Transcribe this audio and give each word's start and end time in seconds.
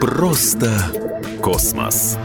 Просто 0.00 0.70
космос. 1.42 2.16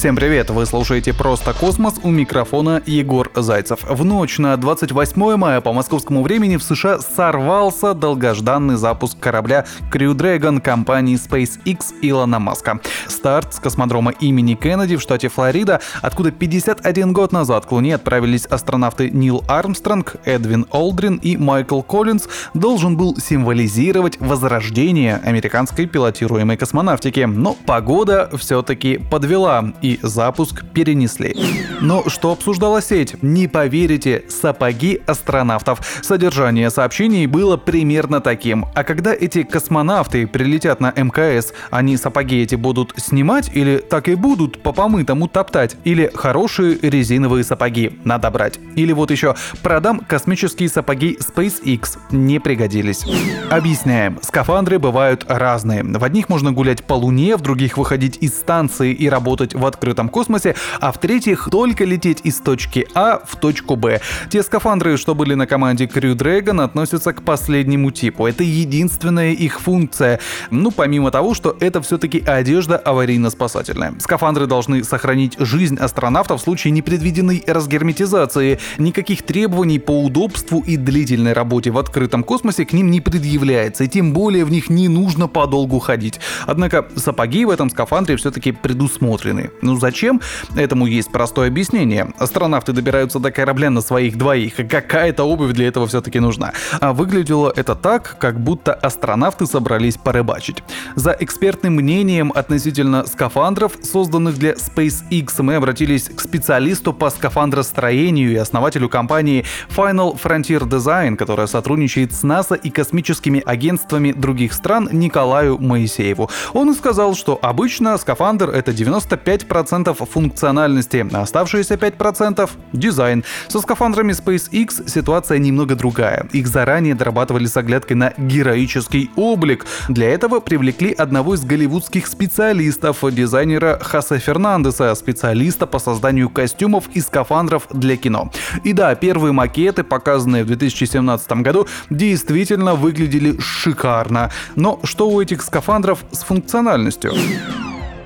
Всем 0.00 0.16
привет! 0.16 0.48
Вы 0.48 0.64
слушаете 0.64 1.12
«Просто 1.12 1.52
космос» 1.52 2.00
у 2.02 2.10
микрофона 2.10 2.82
Егор 2.86 3.30
Зайцев. 3.34 3.80
В 3.86 4.02
ночь 4.02 4.38
на 4.38 4.56
28 4.56 5.36
мая 5.36 5.60
по 5.60 5.74
московскому 5.74 6.22
времени 6.22 6.56
в 6.56 6.62
США 6.62 7.00
сорвался 7.00 7.92
долгожданный 7.92 8.76
запуск 8.76 9.18
корабля 9.20 9.66
Crew 9.92 10.14
Dragon 10.14 10.58
компании 10.62 11.18
SpaceX 11.18 11.92
Илона 12.00 12.38
Маска. 12.38 12.80
Старт 13.08 13.52
с 13.52 13.60
космодрома 13.60 14.12
имени 14.12 14.54
Кеннеди 14.54 14.96
в 14.96 15.02
штате 15.02 15.28
Флорида, 15.28 15.82
откуда 16.00 16.30
51 16.30 17.12
год 17.12 17.32
назад 17.32 17.66
к 17.66 17.72
Луне 17.72 17.96
отправились 17.96 18.46
астронавты 18.46 19.10
Нил 19.10 19.44
Армстронг, 19.48 20.16
Эдвин 20.24 20.64
Олдрин 20.70 21.16
и 21.16 21.36
Майкл 21.36 21.82
Коллинз, 21.82 22.26
должен 22.54 22.96
был 22.96 23.18
символизировать 23.18 24.18
возрождение 24.18 25.16
американской 25.16 25.84
пилотируемой 25.84 26.56
космонавтики. 26.56 27.20
Но 27.20 27.54
погода 27.66 28.30
все-таки 28.38 28.96
подвела, 28.96 29.74
и 29.82 29.89
запуск 30.02 30.64
перенесли. 30.72 31.34
Но 31.80 32.08
что 32.08 32.32
обсуждала 32.32 32.80
сеть? 32.80 33.22
Не 33.22 33.48
поверите, 33.48 34.24
сапоги 34.28 35.00
астронавтов. 35.06 35.80
Содержание 36.02 36.70
сообщений 36.70 37.26
было 37.26 37.56
примерно 37.56 38.20
таким. 38.20 38.66
А 38.74 38.84
когда 38.84 39.12
эти 39.14 39.42
космонавты 39.42 40.26
прилетят 40.26 40.80
на 40.80 40.92
МКС, 40.94 41.52
они 41.70 41.96
сапоги 41.96 42.42
эти 42.42 42.54
будут 42.54 42.94
снимать 42.96 43.50
или 43.54 43.78
так 43.78 44.08
и 44.08 44.14
будут 44.14 44.62
по 44.62 44.72
помытому 44.72 45.26
топтать? 45.28 45.76
Или 45.84 46.10
хорошие 46.14 46.78
резиновые 46.80 47.44
сапоги 47.44 47.98
надо 48.04 48.30
брать? 48.30 48.60
Или 48.76 48.92
вот 48.92 49.10
еще 49.10 49.34
продам 49.62 50.00
космические 50.00 50.68
сапоги 50.68 51.18
SpaceX. 51.20 51.98
Не 52.10 52.38
пригодились. 52.38 53.04
Объясняем. 53.50 54.18
Скафандры 54.22 54.78
бывают 54.78 55.24
разные. 55.28 55.82
В 55.82 56.04
одних 56.04 56.28
можно 56.28 56.52
гулять 56.52 56.84
по 56.84 56.94
Луне, 56.94 57.36
в 57.36 57.40
других 57.40 57.78
выходить 57.78 58.18
из 58.20 58.34
станции 58.34 58.92
и 58.92 59.08
работать 59.08 59.54
в 59.54 59.64
открытом 59.66 59.79
космосе, 60.10 60.54
а 60.80 60.92
в-третьих, 60.92 61.48
только 61.50 61.84
лететь 61.84 62.20
из 62.24 62.36
точки 62.38 62.86
А 62.94 63.20
в 63.24 63.36
точку 63.36 63.76
Б. 63.76 64.00
Те 64.30 64.42
скафандры, 64.42 64.96
что 64.96 65.14
были 65.14 65.34
на 65.34 65.46
команде 65.46 65.86
Crew 65.86 66.14
Dragon, 66.14 66.62
относятся 66.62 67.12
к 67.12 67.22
последнему 67.22 67.90
типу. 67.90 68.26
Это 68.26 68.44
единственная 68.44 69.32
их 69.32 69.60
функция. 69.60 70.20
Ну, 70.50 70.70
помимо 70.70 71.10
того, 71.10 71.34
что 71.34 71.56
это 71.60 71.80
все-таки 71.82 72.20
одежда 72.20 72.76
аварийно-спасательная. 72.84 74.00
Скафандры 74.00 74.46
должны 74.46 74.84
сохранить 74.84 75.36
жизнь 75.38 75.76
астронавта 75.76 76.36
в 76.36 76.40
случае 76.40 76.72
непредвиденной 76.72 77.42
разгерметизации. 77.46 78.58
Никаких 78.78 79.22
требований 79.22 79.78
по 79.78 80.04
удобству 80.04 80.60
и 80.66 80.76
длительной 80.76 81.32
работе 81.32 81.70
в 81.70 81.78
открытом 81.78 82.24
космосе 82.24 82.64
к 82.64 82.72
ним 82.72 82.90
не 82.90 83.00
предъявляется, 83.00 83.84
и 83.84 83.88
тем 83.88 84.12
более 84.12 84.44
в 84.44 84.50
них 84.50 84.70
не 84.70 84.88
нужно 84.88 85.28
подолгу 85.28 85.78
ходить. 85.78 86.20
Однако 86.46 86.86
сапоги 86.96 87.44
в 87.44 87.50
этом 87.50 87.70
скафандре 87.70 88.16
все-таки 88.16 88.52
предусмотрены. 88.52 89.50
Ну 89.70 89.76
зачем? 89.78 90.20
Этому 90.56 90.86
есть 90.86 91.12
простое 91.12 91.46
объяснение. 91.46 92.12
Астронавты 92.18 92.72
добираются 92.72 93.20
до 93.20 93.30
корабля 93.30 93.70
на 93.70 93.82
своих 93.82 94.18
двоих, 94.18 94.56
какая-то 94.56 95.22
обувь 95.22 95.52
для 95.52 95.68
этого 95.68 95.86
все-таки 95.86 96.18
нужна. 96.18 96.54
А 96.80 96.92
выглядело 96.92 97.52
это 97.54 97.76
так, 97.76 98.16
как 98.18 98.40
будто 98.40 98.74
астронавты 98.74 99.46
собрались 99.46 99.96
порыбачить. 99.96 100.64
За 100.96 101.16
экспертным 101.20 101.74
мнением 101.74 102.32
относительно 102.34 103.06
скафандров, 103.06 103.74
созданных 103.80 104.38
для 104.38 104.54
SpaceX, 104.54 105.40
мы 105.40 105.54
обратились 105.54 106.08
к 106.08 106.20
специалисту 106.20 106.92
по 106.92 107.08
скафандростроению 107.08 108.32
и 108.32 108.36
основателю 108.36 108.88
компании 108.88 109.44
Final 109.76 110.20
Frontier 110.20 110.68
Design, 110.68 111.14
которая 111.14 111.46
сотрудничает 111.46 112.12
с 112.12 112.24
НАСА 112.24 112.56
и 112.56 112.70
космическими 112.70 113.40
агентствами 113.46 114.10
других 114.10 114.52
стран 114.52 114.88
Николаю 114.90 115.58
Моисееву. 115.58 116.28
Он 116.54 116.74
сказал, 116.74 117.14
что 117.14 117.38
обычно 117.40 117.96
скафандр 117.98 118.50
это 118.50 118.72
95 118.72 119.46
5% 119.60 120.06
функциональности, 120.06 121.06
а 121.12 121.22
оставшиеся 121.22 121.74
5%— 121.74 122.50
дизайн. 122.72 123.24
Со 123.48 123.60
скафандрами 123.60 124.12
SpaceX 124.12 124.88
ситуация 124.88 125.38
немного 125.38 125.74
другая. 125.74 126.26
Их 126.32 126.46
заранее 126.46 126.94
дорабатывали 126.94 127.46
с 127.46 127.56
оглядкой 127.56 127.96
на 127.96 128.12
героический 128.16 129.10
облик. 129.16 129.66
Для 129.88 130.08
этого 130.10 130.40
привлекли 130.40 130.92
одного 130.92 131.34
из 131.34 131.44
голливудских 131.44 132.06
специалистов, 132.06 132.98
дизайнера 133.12 133.78
Хосе 133.82 134.18
Фернандеса, 134.18 134.94
специалиста 134.94 135.66
по 135.66 135.78
созданию 135.78 136.28
костюмов 136.28 136.84
и 136.94 137.00
скафандров 137.00 137.66
для 137.70 137.96
кино. 137.96 138.30
И 138.64 138.72
да, 138.72 138.94
первые 138.94 139.32
макеты, 139.32 139.84
показанные 139.84 140.44
в 140.44 140.46
2017 140.46 141.32
году, 141.32 141.66
действительно 141.90 142.74
выглядели 142.74 143.38
шикарно. 143.40 144.30
Но 144.56 144.80
что 144.84 145.08
у 145.08 145.20
этих 145.20 145.42
скафандров 145.42 146.04
с 146.12 146.22
функциональностью? 146.22 147.12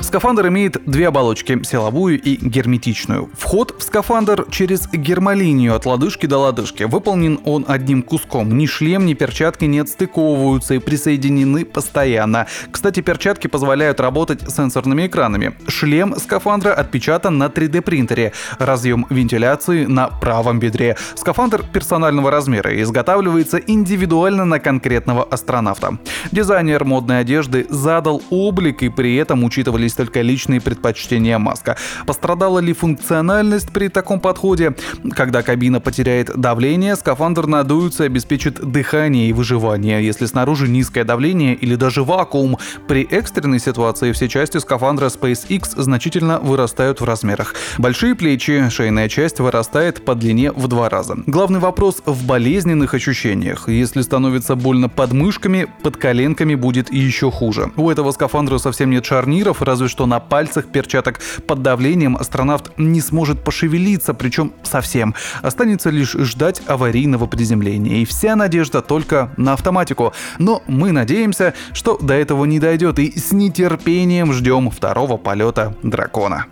Скафандр 0.00 0.48
имеет 0.48 0.82
две 0.86 1.08
оболочки– 1.08 1.62
силовую 1.62 2.20
и 2.20 2.36
герметичную. 2.36 3.28
Вход 3.36 3.76
в 3.78 3.82
скафандр 3.82 4.46
через 4.50 4.88
гермолинию 4.90 5.76
от 5.76 5.84
лодыжки 5.84 6.26
до 6.26 6.38
лодыжки. 6.38 6.84
Выполнен 6.84 7.38
он 7.44 7.66
одним 7.68 8.02
куском. 8.02 8.56
Ни 8.56 8.66
шлем, 8.66 9.04
ни 9.04 9.12
перчатки 9.12 9.66
не 9.66 9.78
отстыковываются 9.78 10.74
и 10.74 10.78
присоединены 10.78 11.66
постоянно. 11.66 12.46
Кстати, 12.70 13.00
перчатки 13.00 13.46
позволяют 13.46 14.00
работать 14.00 14.50
сенсорными 14.50 15.06
экранами. 15.06 15.54
Шлем 15.68 16.16
скафандра 16.16 16.72
отпечатан 16.72 17.36
на 17.36 17.44
3D 17.44 17.82
принтере. 17.82 18.32
Разъем 18.58 19.06
вентиляции 19.10 19.84
на 19.84 20.08
правом 20.08 20.58
бедре. 20.58 20.96
Скафандр 21.14 21.62
персонального 21.62 22.30
размера 22.30 22.72
и 22.72 22.82
изготавливается 22.82 23.58
индивидуально 23.58 24.46
на 24.46 24.60
конкретного 24.60 25.24
астронавта. 25.24 25.98
Дизайнер 26.32 26.84
модной 26.84 27.20
одежды 27.20 27.66
задал 27.68 28.22
облик 28.30 28.82
и 28.82 28.88
при 28.88 29.16
этом 29.16 29.44
учитывались 29.44 29.89
учитывались 29.90 29.94
только 29.94 30.22
личные 30.22 30.60
предпочтения 30.60 31.38
Маска. 31.38 31.76
Пострадала 32.06 32.60
ли 32.60 32.72
функциональность 32.72 33.70
при 33.72 33.88
таком 33.88 34.20
подходе? 34.20 34.74
Когда 35.14 35.42
кабина 35.42 35.80
потеряет 35.80 36.30
давление, 36.36 36.96
скафандр 36.96 37.46
надуется 37.46 38.04
и 38.04 38.06
обеспечит 38.06 38.60
дыхание 38.60 39.28
и 39.28 39.32
выживание. 39.32 40.04
Если 40.04 40.26
снаружи 40.26 40.68
низкое 40.68 41.04
давление 41.04 41.54
или 41.54 41.76
даже 41.76 42.02
вакуум, 42.02 42.58
при 42.88 43.02
экстренной 43.02 43.60
ситуации 43.60 44.12
все 44.12 44.28
части 44.28 44.58
скафандра 44.58 45.06
SpaceX 45.06 45.80
значительно 45.80 46.38
вырастают 46.38 47.00
в 47.00 47.04
размерах. 47.04 47.54
Большие 47.78 48.14
плечи, 48.14 48.68
шейная 48.70 49.08
часть 49.08 49.40
вырастает 49.40 50.04
по 50.04 50.14
длине 50.14 50.52
в 50.52 50.68
два 50.68 50.88
раза. 50.88 51.16
Главный 51.26 51.60
вопрос 51.60 52.02
в 52.06 52.26
болезненных 52.26 52.94
ощущениях. 52.94 53.68
Если 53.68 54.02
становится 54.02 54.54
больно 54.54 54.88
под 54.88 55.12
мышками, 55.12 55.66
под 55.82 55.96
коленками 55.96 56.54
будет 56.54 56.92
еще 56.92 57.30
хуже. 57.30 57.70
У 57.76 57.90
этого 57.90 58.12
скафандра 58.12 58.58
совсем 58.58 58.90
нет 58.90 59.04
шарниров, 59.04 59.62
разве 59.80 59.88
что 59.88 60.06
на 60.06 60.20
пальцах 60.20 60.66
перчаток 60.66 61.20
под 61.46 61.62
давлением 61.62 62.16
астронавт 62.16 62.72
не 62.76 63.00
сможет 63.00 63.42
пошевелиться, 63.42 64.12
причем 64.14 64.52
совсем. 64.62 65.14
Останется 65.42 65.90
лишь 65.90 66.12
ждать 66.12 66.62
аварийного 66.66 67.26
приземления. 67.26 68.02
И 68.02 68.04
вся 68.04 68.36
надежда 68.36 68.82
только 68.82 69.32
на 69.36 69.54
автоматику. 69.54 70.12
Но 70.38 70.62
мы 70.66 70.92
надеемся, 70.92 71.54
что 71.72 71.96
до 71.96 72.14
этого 72.14 72.44
не 72.44 72.60
дойдет 72.60 72.98
и 72.98 73.18
с 73.18 73.32
нетерпением 73.32 74.32
ждем 74.32 74.70
второго 74.70 75.16
полета 75.16 75.74
дракона. 75.82 76.46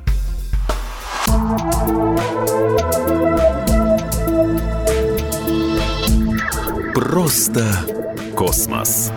Просто 6.95 7.67
космос. 8.35 9.13